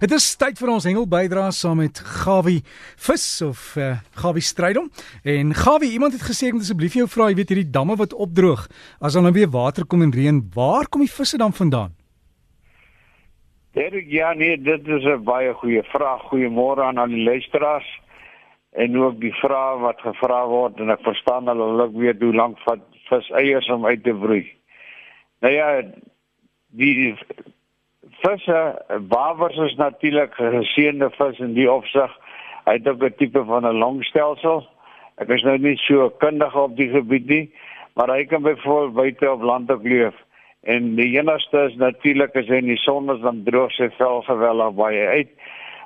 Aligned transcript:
Dit 0.00 0.14
is 0.16 0.30
tyd 0.40 0.56
vir 0.56 0.70
ons 0.72 0.84
hengel 0.88 1.04
bydra 1.12 1.50
saam 1.52 1.82
met 1.82 1.98
Gawie 2.00 2.62
vis 3.04 3.24
of 3.44 3.74
uh, 3.76 3.98
Gawie 4.16 4.40
strydom. 4.40 4.86
En 5.28 5.50
Gawie, 5.52 5.90
iemand 5.92 6.14
het 6.16 6.24
gesê 6.24 6.48
ek 6.48 6.56
moet 6.56 6.64
asseblief 6.64 6.96
jou 6.96 7.04
vra, 7.04 7.26
jy 7.28 7.36
weet 7.36 7.52
hierdie 7.52 7.72
damme 7.74 7.98
wat 8.00 8.14
opdroog, 8.16 8.62
as 9.04 9.18
dan 9.18 9.28
nou 9.28 9.34
weer 9.36 9.50
water 9.52 9.84
kom 9.84 10.00
en 10.00 10.14
reën, 10.16 10.38
waar 10.56 10.88
kom 10.88 11.04
die 11.04 11.12
visse 11.12 11.36
dan 11.36 11.52
vandaan? 11.52 11.92
Derek, 13.76 14.08
ja 14.08 14.32
nee, 14.32 14.56
dit 14.56 14.88
is 14.88 15.04
'n 15.04 15.20
baie 15.20 15.52
goeie 15.60 15.84
vraag. 15.92 16.24
Goeiemôre 16.32 16.80
aan 16.88 16.96
al 16.96 17.12
die 17.12 17.24
luisteraars. 17.24 17.90
En 18.72 18.96
ook 18.96 19.20
die 19.20 19.34
vraag 19.36 19.84
wat 19.84 20.00
gevra 20.00 20.46
word 20.46 20.80
en 20.80 20.90
ek 20.90 21.04
verstaan 21.04 21.46
hulle 21.46 21.68
hulle 21.74 21.90
weet 21.92 22.22
hoe 22.22 22.34
lank 22.34 22.56
vat 22.64 22.80
vis 23.10 23.30
eiers 23.36 23.68
om 23.68 23.84
uit 23.84 24.02
te 24.02 24.14
broei. 24.14 24.46
Nou 25.40 25.52
ja, 25.52 25.82
die 26.72 27.14
visse, 28.22 28.58
wawers 29.08 29.56
is 29.56 29.74
natuurlik 29.78 30.34
geseënde 30.38 31.10
vis 31.16 31.38
in 31.38 31.54
die 31.56 31.68
opsig. 31.70 32.12
Hy 32.66 32.76
het 32.78 32.88
ook 32.88 33.02
'n 33.04 33.14
tipe 33.16 33.44
van 33.44 33.66
'n 33.66 33.78
longstelsel. 33.78 34.66
Ek 35.18 35.28
is 35.28 35.42
nou 35.42 35.58
nie 35.58 35.76
so 35.76 36.10
kundig 36.10 36.56
op 36.56 36.76
die 36.76 36.88
gebied 36.88 37.26
nie, 37.26 37.50
maar 37.94 38.08
hy 38.08 38.24
kan 38.24 38.42
byvoorbeeld 38.42 38.94
buite 38.94 39.32
op 39.32 39.42
land 39.42 39.70
ook 39.70 39.82
leef. 39.82 40.14
En 40.62 40.94
die 40.94 41.18
enigste 41.18 41.58
is 41.68 41.76
natuurlik 41.76 42.36
as 42.36 42.46
hy 42.46 42.56
in 42.56 42.66
die 42.66 42.76
son 42.76 43.10
is 43.10 43.20
dan 43.20 43.42
droog 43.44 43.72
sy 43.72 43.88
vel 43.98 44.22
geweldig 44.22 44.74
baie 44.74 45.06
uit. 45.06 45.28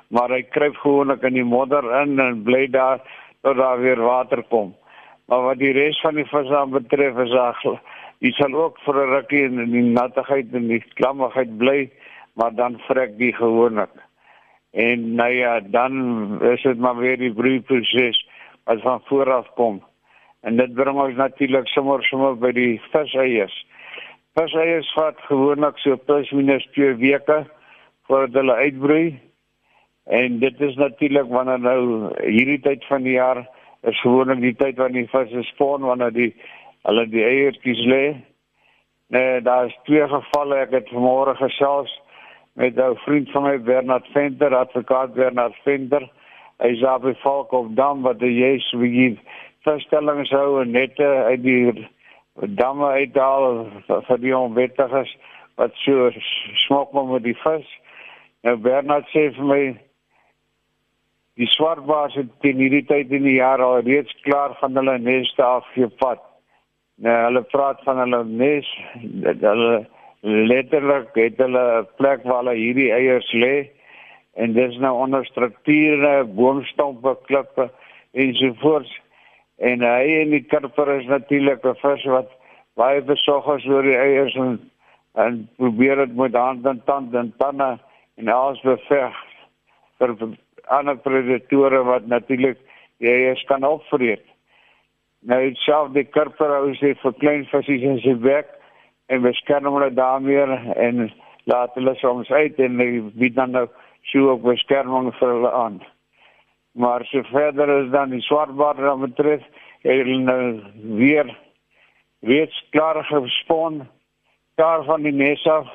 Maar 0.07 0.29
hy 0.29 0.41
kruip 0.41 0.75
gewoonlik 0.75 1.23
in 1.23 1.33
die 1.33 1.43
modder 1.43 2.01
in 2.01 2.19
en 2.19 2.43
bly 2.43 2.67
daar 2.67 2.99
tot 3.41 3.57
daar 3.57 3.79
weer 3.79 4.01
water 4.01 4.43
kom. 4.43 4.75
Maar 5.27 5.41
wat 5.41 5.57
die 5.57 5.71
res 5.71 5.99
van 6.01 6.15
die 6.15 6.25
visse 6.25 6.57
aan 6.57 6.69
betref 6.69 7.17
is 7.17 7.33
Hy 8.23 8.31
sal 8.31 8.53
ook 8.55 8.79
vir 8.85 8.95
'n 8.95 9.09
rukkie 9.11 9.43
in 9.43 9.71
die 9.71 9.81
nattigheid 9.81 10.53
en 10.53 10.67
die 10.67 10.83
klammigheid 10.95 11.57
bly 11.57 11.91
maar 12.35 12.53
dan 12.55 12.79
vrek 12.87 13.17
die 13.17 13.33
gewoonlik. 13.33 13.91
En 14.71 15.15
nou 15.15 15.31
ja, 15.31 15.59
dan 15.59 15.93
is 16.41 16.61
dit 16.61 16.77
maar 16.77 16.97
weer 16.97 17.17
die 17.17 17.33
broeiproses 17.33 18.27
wat 18.63 18.81
van 18.81 19.01
voor 19.05 19.31
af 19.31 19.47
kom. 19.53 19.83
En 20.41 20.57
dit 20.57 20.73
bring 20.73 20.99
ons 20.99 21.15
natuurlik 21.15 21.67
sommer 21.67 22.03
sommer 22.03 22.35
by 22.37 22.51
die 22.51 22.81
viseiers. 22.91 23.55
Viseiers 24.35 24.91
vat 24.93 25.21
gewoonlik 25.29 25.79
so 25.79 25.95
plus 25.95 26.31
minus 26.35 26.67
2 26.75 26.97
weke 26.99 27.45
voordat 28.05 28.41
hulle 28.41 28.53
uitbroei. 28.67 29.19
En 30.03 30.39
dit 30.39 30.61
is 30.61 30.75
natuurlik 30.75 31.31
wanneer 31.31 31.59
nou 31.59 31.81
hierdie 32.19 32.59
tyd 32.61 32.85
van 32.85 33.07
die 33.07 33.15
jaar 33.15 33.45
is 33.81 34.01
gewoonlik 34.01 34.43
die 34.43 34.55
tyd 34.59 34.77
wanneer 34.77 35.07
die 35.07 35.13
visse 35.13 35.47
spawn 35.53 35.87
wanneer 35.87 36.13
die 36.13 36.33
hulle 36.83 37.07
die 37.09 37.23
eiertjies 37.23 37.85
lê. 37.89 38.05
Nee, 39.07 39.41
daar 39.41 39.65
is 39.65 39.77
twee 39.87 40.03
gevalle 40.09 40.59
ek 40.65 40.75
het 40.75 40.91
vanmôre 40.91 41.37
gesels 41.39 41.93
met 42.55 42.75
'n 42.75 42.95
vriend 42.95 43.31
van 43.31 43.43
my 43.43 43.61
Bernard 43.61 44.07
Venter, 44.07 44.55
advokaat 44.55 45.13
Bernard 45.13 45.55
Venter. 45.63 46.09
Hy 46.57 46.71
sê 46.79 46.99
by 47.01 47.13
volk 47.13 47.51
op 47.51 47.75
dam 47.75 48.01
wat 48.01 48.19
die 48.19 48.33
Jesus 48.33 48.71
wie 48.79 49.19
verstellings 49.61 50.29
hou 50.29 50.61
en 50.61 50.71
net 50.71 50.99
uit 50.99 51.43
die 51.43 51.87
damme 52.33 52.85
uithaal 52.85 53.67
vir 53.87 54.17
die 54.17 54.37
onwettiges 54.37 55.17
wat 55.55 55.71
so 55.73 56.11
smok 56.67 56.93
met 56.93 57.23
die 57.23 57.37
vis. 57.43 57.67
Nou 58.43 58.55
Bernard 58.57 59.07
sê 59.13 59.29
vir 59.35 59.47
my 59.49 59.61
die 61.35 61.47
swartbaars 61.51 62.15
het 62.15 62.31
teen 62.43 62.61
hierdie 62.63 62.85
tyd 62.87 63.11
in 63.11 63.23
die 63.27 63.39
jaar 63.39 63.61
al 63.63 63.81
reeds 63.87 64.15
klaar 64.27 64.55
van 64.59 64.75
hulle 64.75 64.97
neste 64.99 65.43
afgevat. 65.43 66.23
Nou 67.03 67.15
hulle 67.25 67.43
praat 67.51 67.81
van 67.83 67.99
hulle 67.99 68.23
nes, 68.23 68.69
hulle 69.43 69.85
letterlik 70.25 71.13
het 71.13 71.37
hulle 71.37 71.81
'n 71.81 71.87
plek 71.97 72.23
waar 72.23 72.43
hulle 72.43 72.55
hierdie 72.55 72.91
eiers 72.91 73.31
lê 73.33 73.69
en 74.33 74.53
dis 74.53 74.77
nou 74.77 74.93
onder 75.03 75.25
strukture, 75.25 76.23
boomstampe, 76.23 77.17
klippe 77.25 77.69
ensovoorts. 78.11 79.01
En 79.57 79.81
hy 79.81 80.21
en 80.21 80.29
die 80.29 80.43
karper 80.43 80.89
is 80.99 81.05
natuurlik 81.05 81.63
'n 81.63 81.75
vis 81.75 82.03
wat 82.05 82.29
baie 82.73 83.01
besorg 83.01 83.47
is 83.57 83.65
oor 83.65 83.83
die 83.83 83.97
eiers 83.97 84.35
en 84.35 84.59
en 85.15 85.49
probeer 85.55 85.95
dit 85.95 86.15
met 86.15 86.35
hand 86.35 86.65
en 86.65 86.81
tand 86.85 87.13
en 87.13 87.33
tande 87.37 87.79
en 88.15 88.27
alles 88.27 88.61
beveg 88.61 89.15
vir 89.97 90.15
ander 90.67 90.97
predatore 90.97 91.83
wat 91.83 92.07
natuurlik 92.07 92.57
die 92.97 93.09
eiers 93.09 93.43
kan 93.43 93.63
opvreet. 93.63 94.25
Nou 95.19 95.53
self 95.53 95.93
die 95.93 96.03
karper 96.03 96.49
hou 96.49 96.73
sy 96.75 96.93
vir 96.93 97.13
klein 97.13 97.45
visse 97.45 97.71
in 97.71 97.99
sy 97.99 98.13
bek 98.13 98.54
en 99.05 99.21
beskerm 99.21 99.73
hulle 99.73 99.93
daarmee 99.93 100.45
en 100.87 101.11
laat 101.45 101.73
hulle 101.73 101.95
soms 101.95 102.29
uit 102.31 102.59
en 102.59 102.77
wie 103.15 103.31
dan 103.33 103.51
nou 103.51 103.67
sou 104.11 104.27
ook 104.29 104.41
beskerming 104.45 105.11
vir 105.19 105.33
hulle 105.33 105.51
aan. 105.51 105.79
Maar 106.71 107.05
so 107.05 107.23
verder 107.31 107.69
is 107.79 107.91
dan 107.91 108.09
die 108.09 108.21
swartbaard 108.21 108.77
dan 108.77 109.05
betref, 109.05 109.43
hulle 109.81 110.17
nou 110.17 110.41
weer 110.97 111.29
reeds 112.25 112.65
klaar 112.69 113.03
gespoon 113.03 113.87
daar 114.55 114.83
van 114.83 115.01
die 115.01 115.13
nes 115.13 115.45
af 115.45 115.69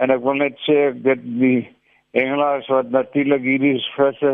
en 0.00 0.10
ek 0.14 0.22
wil 0.24 0.40
net 0.40 0.58
sê 0.66 0.92
dat 1.04 1.20
die 1.40 1.68
engelaars 2.16 2.68
wat 2.72 2.90
natuurlik 2.94 3.44
hierdie 3.44 3.76
visse 3.96 4.32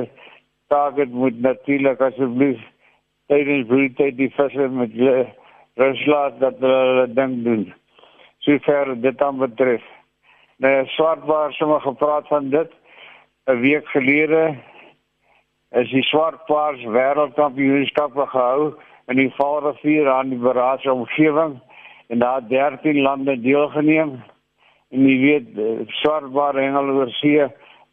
target 0.70 1.10
moet 1.10 1.41
natuurlik 1.43 2.00
asseblief 2.05 2.60
tydens 3.32 3.66
broeityd 3.70 4.19
die 4.20 4.31
visse 4.37 4.69
met 4.76 4.94
rus 5.82 6.06
laat 6.06 6.38
dat 6.41 6.62
hulle 6.62 7.06
ding 7.19 7.43
doen 7.44 7.66
sover 8.38 9.00
dit 9.00 9.19
dan 9.19 9.38
betref. 9.38 9.82
Nou 10.56 10.87
swartbaar 10.87 11.53
sommer 11.53 11.81
gepraat 11.81 12.26
van 12.28 12.50
dit 12.50 12.71
'n 13.47 13.60
week 13.60 13.87
gelede 13.88 14.56
is 15.71 15.91
die 15.91 16.03
swartbaars 16.03 16.82
wêreldkampioenskap 16.84 18.16
gehou 18.16 18.75
in 19.06 19.16
die 19.16 19.32
Vaalrivier 19.37 20.10
aan 20.10 20.28
die 20.28 20.38
Baraatse 20.38 20.93
omgewing 20.93 21.60
en 22.09 22.19
daar 22.19 22.49
13 22.49 23.00
lande 23.00 23.41
deelgeneem. 23.41 24.22
En 24.91 25.09
jy 25.09 25.19
weet 25.20 25.49
swartbaar 25.87 26.55
hengel 26.55 26.91
oor 26.91 27.10
see 27.10 27.44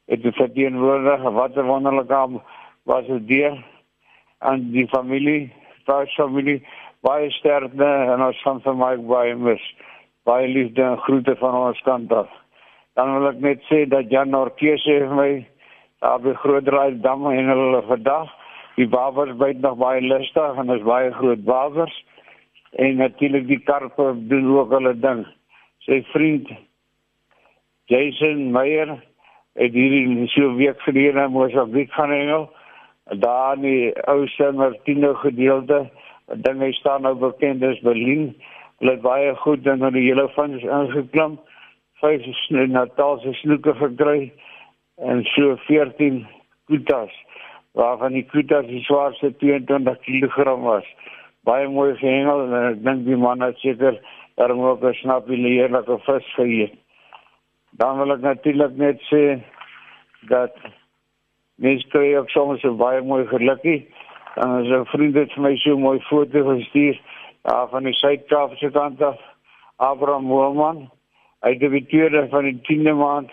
het 0.07 0.23
dit 0.23 0.35
verteenwoordig 0.35 1.23
wat 1.23 1.57
'n 1.57 1.67
wonderlike 1.67 2.41
was 2.85 3.07
dit 3.07 3.29
deur 3.29 3.65
aan 4.39 4.71
die 4.71 4.89
familie, 4.89 5.53
baie 5.85 6.07
familie, 6.07 6.63
baie 7.01 7.31
sterkte 7.31 7.85
en 7.85 8.23
ons 8.23 8.43
van 8.43 8.79
my 8.79 8.97
baie 8.97 9.35
mis. 9.35 9.75
Baie 10.23 10.49
liefde 10.49 10.83
en 10.83 10.99
groete 10.99 11.37
van 11.37 11.55
ons 11.55 11.81
kant 11.83 12.13
af. 12.13 12.29
Dan 12.97 13.13
wil 13.13 13.29
ek 13.29 13.41
net 13.45 13.65
sê 13.69 13.85
dat 13.93 14.09
Jan 14.09 14.35
Orkeuse 14.35 14.95
vir 15.03 15.11
my 15.13 15.31
daar 16.01 16.21
by 16.25 16.33
Grootdraai 16.41 17.01
dam 17.05 17.27
en 17.29 17.51
hulle 17.53 17.81
vandag 17.89 18.31
die 18.77 18.87
bawers 18.89 19.35
byt 19.41 19.61
nog 19.65 19.77
baie 19.81 20.01
lustig 20.01 20.61
en 20.61 20.73
is 20.73 20.85
baie 20.85 21.11
groot 21.17 21.43
bawers 21.45 21.95
en 22.85 22.97
natuurlik 23.01 23.47
die 23.49 23.61
karpe 23.69 24.07
doen 24.31 24.49
ook 24.55 24.73
hulle 24.73 24.95
ding. 25.01 25.25
Sy 25.85 26.03
vriend 26.13 26.49
Jason 27.93 28.51
Meyer 28.53 28.95
het 29.61 29.77
hierdie 29.77 30.29
so 30.33 30.55
week 30.57 30.81
gelede 30.85 31.29
moes 31.33 31.57
op 31.57 31.73
week 31.77 31.93
gaan 31.97 32.13
hengel 32.13 32.49
daar 33.25 33.57
in 33.57 33.67
die 33.67 33.93
ou 34.09 34.27
San 34.37 34.57
Martino 34.57 35.15
gedeelte. 35.21 35.85
Ding 36.49 36.65
hy 36.65 36.73
staan 36.81 37.05
nou 37.05 37.15
bekend 37.21 37.65
as 37.65 37.81
Berlin. 37.85 38.33
Hulle 38.81 38.97
het 38.97 39.05
baie 39.05 39.37
goed 39.45 39.69
in 39.69 39.85
die 39.93 40.09
hele 40.09 40.29
van 40.35 40.57
ingeklim 40.61 41.37
vyf 42.01 42.27
Natalse 42.51 43.33
snoeke 43.41 43.75
gekry 43.75 44.33
en 44.97 45.25
so 45.35 45.57
14 45.67 46.27
kutas 46.69 47.13
waarvan 47.77 48.13
die 48.17 48.25
kuta 48.25 48.63
die 48.63 48.83
swaarste 48.85 49.33
22 49.37 49.99
kg 50.05 50.57
was. 50.65 50.85
Baie 51.45 51.69
mooi 51.69 51.95
gehengel 52.01 52.47
en 52.47 52.55
ek 52.73 52.81
dink 52.85 53.05
die 53.05 53.19
man 53.21 53.45
het 53.45 53.59
seker 53.61 54.01
daarom 54.37 54.65
ook 54.65 54.83
'n 54.85 54.95
snappie 55.03 55.37
heerlike 55.37 55.99
vis 56.07 56.35
geëet. 56.35 56.75
Dan 57.71 57.99
wil 57.99 58.13
ek 58.13 58.21
natuurlik 58.21 58.77
net 58.77 59.01
sê 59.13 59.41
dat 60.29 60.57
mens 61.57 61.85
kry 61.93 62.17
ook 62.17 62.31
soms 62.31 62.65
baie 62.79 63.03
mooi 63.03 63.27
gelukkie. 63.27 63.89
Dan 64.35 64.65
is 64.65 64.71
'n 64.71 64.85
vriend 64.85 65.15
het 65.15 65.33
vir 65.33 65.43
my 65.43 65.57
so 65.57 65.79
mooi 65.79 66.01
foto 66.01 66.45
gestuur 66.45 67.01
ja, 67.45 67.67
van 67.69 67.83
die 67.85 67.93
Suid-Kaap 67.93 68.57
se 68.57 68.71
kant 68.71 69.03
af. 69.03 69.21
Abraham 69.77 70.25
Moelman. 70.25 70.91
Hy 71.45 71.57
debuteerde 71.59 72.29
van 72.29 72.45
die 72.49 72.59
10de 72.69 72.95
maand. 72.97 73.31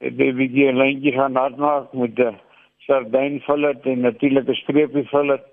Hy 0.00 0.10
debuteer 0.16 0.72
lyntjie 0.72 1.12
gaan 1.12 1.32
nadermaak 1.32 1.92
met 1.92 2.18
'n 2.18 2.38
sardyn 2.86 3.40
fillet 3.40 3.86
en 3.86 4.00
natuurlike 4.00 4.54
streepie 4.54 5.04
fillet 5.04 5.44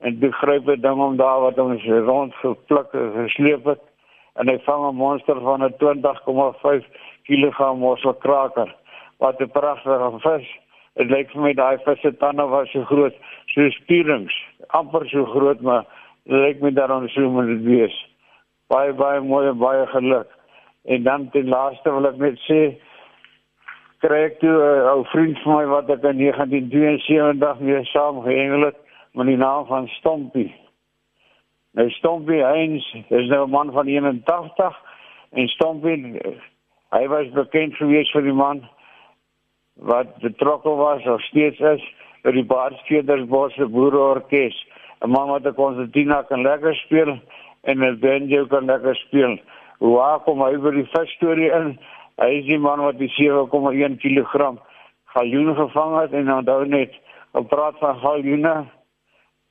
en 0.00 0.20
die 0.20 0.32
grype 0.32 0.80
ding 0.80 1.00
om 1.00 1.16
daar 1.16 1.40
wat 1.40 1.58
ons 1.58 1.84
rond 1.84 2.34
gepluk 2.34 2.92
en 2.92 3.12
gesleep 3.12 3.64
het. 3.64 3.82
En 4.36 4.48
hy 4.48 4.58
vang 4.58 4.88
'n 4.88 4.96
monster 4.96 5.40
van 5.40 5.64
'n 5.64 5.74
20,5 5.78 6.84
kg 7.26 7.74
mosselkraker 7.76 8.74
wat 9.18 9.40
'n 9.40 9.50
pragtige 9.50 10.18
vis 10.20 10.48
dit 10.94 11.10
lyk 11.10 11.30
vir 11.32 11.42
my 11.42 11.52
daai 11.58 11.78
vis 11.84 12.00
se 12.00 12.12
tande 12.22 12.46
was 12.50 12.70
so 12.72 12.84
groot 12.90 13.14
so 13.54 13.68
spierings 13.70 14.34
amper 14.78 15.06
so 15.10 15.24
groot 15.26 15.60
maar 15.60 15.84
lyk 16.24 16.60
my 16.62 16.70
daarom 16.70 17.08
so 17.08 17.30
moet 17.30 17.46
dit 17.46 17.64
wees. 17.64 17.96
Baie 18.72 18.92
baie 18.92 19.20
mooi 19.20 19.48
en 19.48 19.58
baie 19.58 19.86
geluk 19.86 20.30
en 20.84 21.02
dan 21.02 21.30
ten 21.30 21.48
laaste 21.48 21.92
wil 21.92 22.08
ek 22.10 22.18
net 22.22 22.40
sê 22.48 22.60
kry 24.04 24.20
ek 24.28 24.40
toe 24.40 24.52
'n 24.52 24.88
ou 24.92 25.04
vriend 25.12 25.38
van 25.42 25.56
my 25.56 25.66
wat 25.72 25.90
ek 25.90 26.04
in 26.04 26.18
1972 26.18 27.60
mee 27.60 27.84
saam 27.92 28.22
gehengel 28.22 28.64
het 28.70 28.78
met 29.14 29.26
die 29.26 29.36
naam 29.36 29.66
van 29.66 29.88
Stompie 29.98 30.52
nou 31.74 31.90
Stompie 31.90 32.42
Heinz 32.44 32.84
is 33.08 33.28
nou 33.28 33.46
'n 33.46 33.50
man 33.50 33.72
van 33.72 33.86
81 33.86 34.74
en 35.32 35.48
Stompie 35.48 36.20
hy 36.90 37.04
was 37.08 37.28
bekend 37.34 37.76
gewees 37.76 38.10
vir 38.12 38.22
die 38.22 38.38
man 38.44 38.68
wat 39.76 40.18
betrokke 40.22 40.70
was 40.70 41.06
of 41.06 41.22
steeds 41.22 41.60
is 41.60 41.82
by 42.24 42.32
die 42.32 42.46
Baarskeerdersbosse 42.48 43.66
Boereorkes. 43.68 44.56
'n 45.02 45.10
Man 45.10 45.28
wat 45.28 45.44
die 45.44 45.52
konsertina 45.52 46.22
kan 46.22 46.42
lekker 46.42 46.74
speel 46.74 47.18
en 47.64 47.82
'n 47.84 47.98
banjo 48.00 48.46
kan 48.46 48.64
lekker 48.64 48.96
speel. 48.96 49.38
Hoe 49.84 50.20
kom 50.24 50.40
hy 50.40 50.54
by 50.56 50.70
die 50.78 50.86
visstorie 50.94 51.50
in? 51.52 51.74
Hy 52.16 52.30
is 52.38 52.46
die 52.48 52.56
man 52.56 52.80
wat 52.80 52.96
die 52.96 53.10
7,1 53.18 53.98
kg 54.00 54.54
galjoen 55.12 55.52
gevang 55.58 55.92
het 55.98 56.14
en 56.16 56.30
onthou 56.32 56.64
net, 56.66 56.94
op 57.36 57.50
praat 57.50 57.76
van 57.82 57.98
galjoene. 58.00 58.54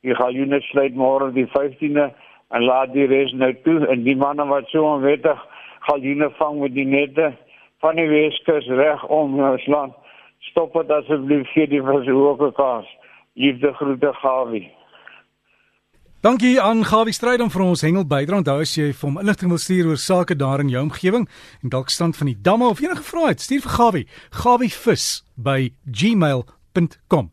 Die 0.02 0.16
galjoene 0.18 0.60
sluit 0.72 0.98
môre 0.98 1.30
die 1.36 1.46
15de 1.54 2.08
en 2.50 2.66
laat 2.66 2.96
die 2.96 3.06
res 3.12 3.32
nou 3.38 3.52
toe 3.64 3.78
en 3.94 4.02
die 4.08 4.18
manne 4.18 4.48
wat 4.50 4.66
so 4.74 4.88
onwettig 4.96 5.40
galjoene 5.86 6.32
vang 6.40 6.60
met 6.64 6.74
die 6.74 6.88
nette 6.88 7.30
van 7.86 8.02
die 8.02 8.10
Weskus 8.10 8.68
reg 8.82 9.06
om 9.14 9.38
ons 9.40 9.68
land 9.70 9.94
Stop 10.50 10.74
dit 10.76 10.90
asseblief 10.92 11.48
gee 11.54 11.70
die 11.72 11.82
versoeke 11.82 12.50
kans. 12.58 12.88
Liefde 13.40 13.72
groete 13.78 14.12
Gawie. 14.20 14.66
Dankie 16.24 16.62
aan 16.62 16.86
Gawie 16.88 17.12
stryd 17.12 17.42
om 17.44 17.50
vir 17.52 17.62
ons 17.66 17.82
hengel 17.84 18.06
bydra. 18.08 18.38
Onthou 18.40 18.62
as 18.64 18.72
jy 18.78 18.94
vir 18.96 19.04
hom 19.10 19.18
inligting 19.20 19.50
wil 19.52 19.60
stuur 19.60 19.90
oor 19.92 19.98
sake 20.00 20.38
daar 20.40 20.62
in 20.64 20.70
jou 20.72 20.80
omgewing 20.86 21.26
en 21.60 21.74
dalk 21.74 21.92
stand 21.92 22.16
van 22.16 22.30
die 22.32 22.38
damme 22.40 22.70
of 22.72 22.80
enige 22.80 23.04
vrae 23.04 23.34
het, 23.34 23.44
stuur 23.44 23.66
vir 23.66 23.74
Gawie. 23.74 24.04
Gawie 24.32 24.72
vis 24.72 25.08
by 25.36 25.74
gmail.com. 25.84 27.28